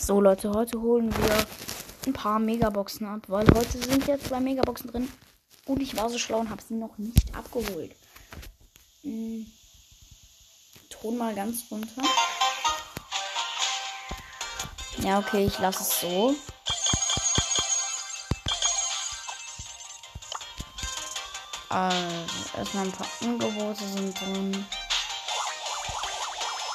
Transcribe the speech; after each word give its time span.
So 0.00 0.18
Leute, 0.18 0.50
heute 0.50 0.80
holen 0.80 1.14
wir 1.14 1.46
ein 2.06 2.14
paar 2.14 2.38
Megaboxen 2.38 3.06
ab, 3.06 3.20
weil 3.28 3.46
heute 3.54 3.78
sind 3.78 4.06
jetzt 4.06 4.28
zwei 4.28 4.40
Megaboxen 4.40 4.90
drin. 4.90 5.12
Und 5.66 5.82
ich 5.82 5.94
war 5.94 6.08
so 6.08 6.18
schlau 6.18 6.38
und 6.40 6.48
habe 6.48 6.62
sie 6.66 6.74
noch 6.74 6.96
nicht 6.96 7.36
abgeholt. 7.36 7.94
Hm. 9.02 9.46
Ton 10.88 11.18
mal 11.18 11.34
ganz 11.34 11.64
runter. 11.70 12.02
Ja, 15.02 15.18
okay, 15.18 15.44
ich 15.44 15.58
lasse 15.58 15.82
es 15.82 16.00
so. 16.00 16.34
Also, 21.68 22.56
erstmal 22.56 22.86
ein 22.86 22.92
paar 22.92 23.06
Angebote 23.20 23.84
sind 23.84 24.18
drin. 24.18 24.66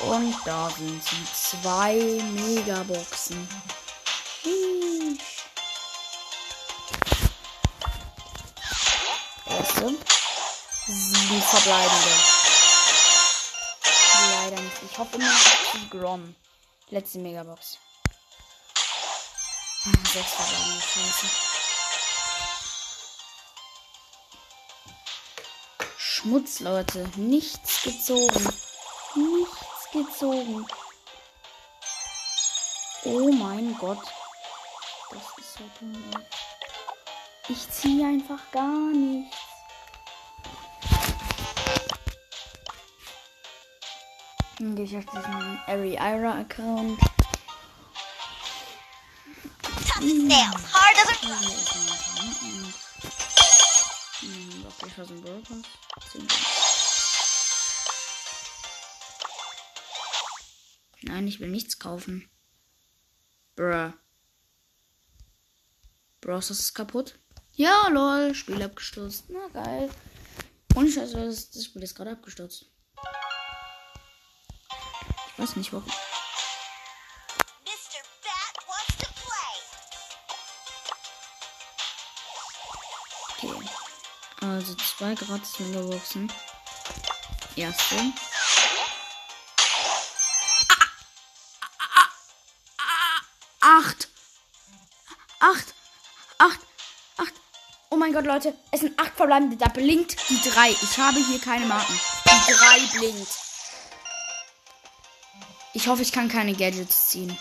Und 0.00 0.34
da 0.44 0.70
sind 0.70 1.02
sie. 1.02 1.24
Zwei 1.32 1.94
Megaboxen. 1.94 3.48
Erste. 9.46 9.94
Sieben 10.86 11.42
verbleibende. 11.42 12.10
Leider 14.30 14.60
nicht. 14.60 14.76
Ich 14.90 14.98
hoffe 14.98 15.16
immer 15.16 15.30
auf 15.30 15.90
Grom. 15.90 16.36
Letzte 16.90 17.18
Megabox. 17.18 17.78
Ah, 19.84 20.08
sechs 20.12 20.30
verbleibende. 20.32 20.82
Scheiße. 20.82 21.26
Schmutz, 25.96 26.60
Leute. 26.60 27.08
Nichts 27.16 27.82
gezogen. 27.82 28.48
Nichts 29.14 29.55
gezogen. 29.92 30.66
Oh 33.04 33.30
mein 33.32 33.76
Gott. 33.78 34.02
Das 35.10 35.22
ist 35.38 35.54
so 35.54 35.64
dumm. 35.78 36.02
Ich 37.48 37.70
ziehe 37.70 38.06
einfach 38.06 38.40
gar 38.50 38.90
nichts. 38.92 39.36
Gehe 44.58 44.84
ich 44.84 44.96
auf 44.96 45.04
diesen 45.04 45.60
Ari 45.66 45.94
Ira 45.94 46.40
Account. 46.40 46.98
Nails, 50.00 50.62
hard 50.72 50.96
as 50.98 51.08
a 51.08 51.14
Hm, 54.20 54.64
Okay, 54.66 54.86
ich 54.88 54.98
was 54.98 55.10
ein 55.10 55.20
Burger. 55.22 55.62
Nein, 61.06 61.28
ich 61.28 61.40
will 61.40 61.48
nichts 61.48 61.78
kaufen. 61.78 62.28
Bruh. 63.54 63.92
Browser 66.20 66.52
ist 66.52 66.74
kaputt. 66.74 67.18
Ja, 67.52 67.88
lol. 67.88 68.34
Spiel 68.34 68.62
abgestürzt. 68.62 69.24
Na 69.28 69.46
geil. 69.48 69.90
Und 70.74 70.88
ich 70.88 70.98
also, 70.98 71.18
das, 71.18 71.50
das 71.50 71.64
Spiel 71.64 71.82
ist 71.82 71.94
gerade 71.94 72.10
abgestürzt. 72.10 72.66
Ich 75.32 75.38
weiß 75.38 75.56
nicht 75.56 75.72
warum. 75.72 75.90
Okay. 83.38 83.70
Also 84.40 84.74
zwei 84.74 85.14
gratis 85.14 85.58
Megaboxen. 85.60 86.32
Erste. 87.54 87.96
Mein 98.06 98.14
Gott, 98.14 98.26
Leute. 98.26 98.54
Es 98.70 98.80
sind 98.80 98.98
acht 99.00 99.16
verbleibende. 99.16 99.56
Da 99.56 99.66
blinkt 99.68 100.16
die 100.30 100.40
drei. 100.48 100.70
Ich 100.70 100.98
habe 100.98 101.18
hier 101.18 101.40
keine 101.40 101.66
Marken. 101.66 102.00
Die 102.24 102.52
drei 102.52 102.98
blinkt. 102.98 103.28
Ich 105.72 105.88
hoffe, 105.88 106.02
ich 106.02 106.12
kann 106.12 106.28
keine 106.28 106.54
Gadgets 106.54 107.08
ziehen. 107.08 107.36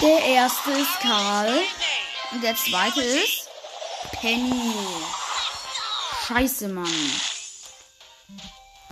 Der 0.00 0.24
erste 0.24 0.72
ist 0.72 1.00
Karl. 1.00 1.62
Und 2.32 2.42
der 2.42 2.56
zweite 2.56 3.00
ist 3.00 3.48
Penny. 4.20 4.74
Scheiße, 6.26 6.68
Mann. 6.68 7.12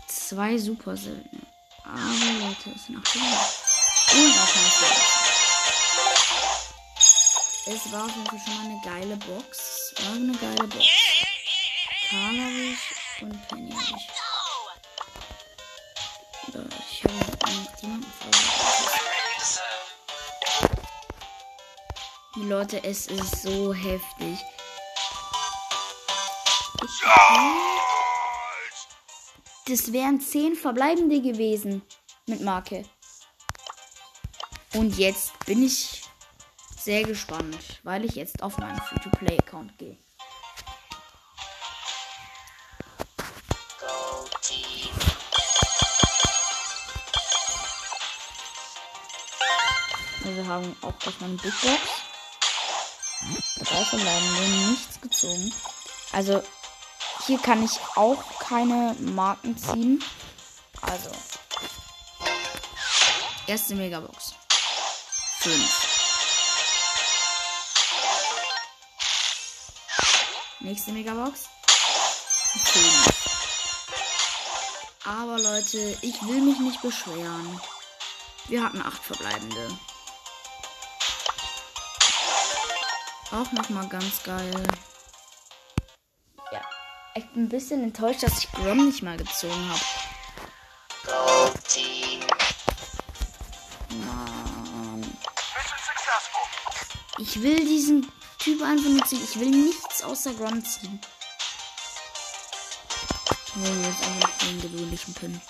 Zwei 0.06 0.58
super 0.58 0.96
seltene. 0.96 1.42
Aber 1.84 2.46
Leute, 2.46 2.70
es 2.76 2.86
sind 2.86 2.98
auch 2.98 3.06
schon. 3.10 3.22
Und 3.22 4.28
noch 4.36 4.56
eine 4.56 4.68
Box. 4.80 5.07
Es 7.70 7.92
war 7.92 8.06
auf 8.06 8.16
jeden 8.16 8.26
Fall 8.26 8.38
schon 8.38 8.56
mal 8.56 8.64
eine 8.64 8.80
geile 8.82 9.16
Box. 9.16 9.92
Es 9.94 10.02
war 10.02 10.14
eine 10.14 10.32
geile 10.32 10.68
Box. 10.68 10.86
Karl 12.08 12.40
habe 12.40 12.52
ich 12.54 13.22
und 13.22 13.48
Penny 13.48 13.72
habe 13.72 13.82
ich. 13.82 14.06
Ich 16.90 17.04
habe 17.04 17.18
noch 17.18 17.82
jemanden. 17.82 18.06
Die 22.36 22.44
Leute, 22.44 22.82
es 22.84 23.06
ist 23.08 23.42
so 23.42 23.74
heftig. 23.74 24.38
Das 29.66 29.92
wären 29.92 30.22
zehn 30.22 30.56
verbleibende 30.56 31.20
gewesen 31.20 31.82
mit 32.26 32.40
Marke. 32.40 32.86
Und 34.72 34.96
jetzt 34.96 35.38
bin 35.44 35.62
ich 35.62 36.07
sehr 36.88 37.04
gespannt, 37.04 37.80
weil 37.82 38.06
ich 38.06 38.14
jetzt 38.14 38.42
auf 38.42 38.56
meinen 38.56 38.80
Free-to-Play-Account 38.80 39.76
gehe. 39.76 39.98
Also 50.24 50.34
wir 50.34 50.46
haben 50.46 50.74
auch 50.80 51.06
auf 51.06 51.20
meinem 51.20 51.36
Big 51.36 51.52
Box. 51.60 51.78
Drei 53.58 53.84
verbleibende, 53.84 54.70
nichts 54.70 54.98
gezogen. 55.02 55.52
Also 56.12 56.42
hier 57.26 57.38
kann 57.38 57.62
ich 57.62 57.78
auch 57.96 58.24
keine 58.38 58.96
Marken 59.00 59.58
ziehen. 59.58 60.02
Also. 60.80 61.10
Erste 63.46 63.74
Megabox. 63.74 64.32
Fünf. 65.40 65.87
Nächste 70.60 70.92
Megabox. 70.92 71.48
Fünf. 72.64 73.28
Aber 75.04 75.38
Leute, 75.38 75.96
ich 76.02 76.20
will 76.22 76.40
mich 76.40 76.58
nicht 76.58 76.82
beschweren. 76.82 77.60
Wir 78.48 78.64
hatten 78.64 78.82
acht 78.82 79.02
verbleibende. 79.02 79.78
Auch 83.30 83.52
nochmal 83.52 83.88
ganz 83.88 84.22
geil. 84.24 84.62
Ja. 86.50 86.60
Ich 87.14 87.26
bin 87.30 87.44
ein 87.44 87.48
bisschen 87.48 87.82
enttäuscht, 87.84 88.22
dass 88.22 88.38
ich 88.38 88.50
Grom 88.52 88.86
nicht 88.86 89.02
mal 89.02 89.16
gezogen 89.16 89.70
habe. 89.70 89.80
Mann. 94.06 95.16
Ich 97.18 97.42
will 97.42 97.64
diesen 97.64 98.10
Typ 98.38 98.62
einfach 98.62 98.90
nicht 98.90 99.08
ziehen. 99.08 99.24
Ich 99.24 99.38
will 99.38 99.50
nichts 99.98 100.02
außer 100.02 100.34
Grom 100.34 100.64
ziehen. 100.64 101.00
Will 103.54 103.84
jetzt 103.84 104.04
einfach 104.04 104.38
den 104.38 104.60
gewöhnlichen 104.60 105.14
Pin. 105.14 105.40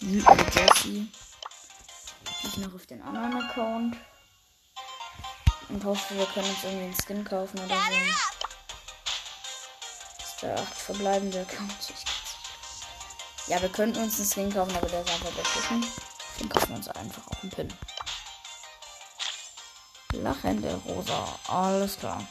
Wütende 0.00 0.44
Jessie. 0.52 1.10
Ich 2.42 2.56
noch 2.58 2.74
auf 2.74 2.86
den 2.86 3.02
anderen 3.02 3.42
Account. 3.42 3.96
Und 5.68 5.84
hoffe, 5.84 6.16
wir 6.16 6.26
können 6.26 6.48
uns 6.48 6.62
irgendwie 6.62 6.84
einen 6.84 6.94
Skin 6.94 7.24
kaufen 7.24 7.58
oder 7.58 7.74
so. 7.74 7.92
Ist 10.22 10.42
der 10.42 10.58
8 10.58 10.74
verbleibende 10.74 11.40
Account. 11.40 11.94
Ja, 13.46 13.60
wir 13.60 13.70
könnten 13.70 14.02
uns 14.02 14.18
einen 14.18 14.30
Skin 14.30 14.52
kaufen, 14.52 14.76
aber 14.76 14.88
der 14.88 15.00
ist 15.00 15.10
einfach 15.10 15.30
beschissen. 15.30 15.84
Den 16.38 16.48
kaufen 16.48 16.68
wir 16.68 16.76
uns 16.76 16.88
einfach 16.88 17.26
auch 17.28 17.42
einen 17.42 17.50
Pin. 17.50 17.74
Lachende 20.12 20.80
Rosa. 20.86 21.38
Alles 21.48 21.98
klar. 21.98 22.24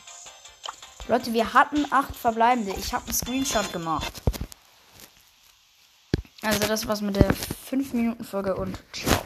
Leute, 1.09 1.33
wir 1.33 1.53
hatten 1.53 1.85
8 1.91 2.15
verbleibende. 2.15 2.73
Ich 2.77 2.93
habe 2.93 3.03
einen 3.05 3.13
Screenshot 3.13 3.73
gemacht. 3.73 4.21
Also 6.41 6.59
das 6.67 6.87
war's 6.87 7.01
mit 7.01 7.15
der 7.17 7.33
5 7.33 7.93
Minuten 7.93 8.23
Folge 8.23 8.55
und 8.55 8.77
ciao. 8.93 9.22